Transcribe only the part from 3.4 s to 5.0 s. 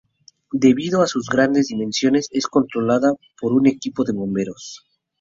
un equipo de bomberos.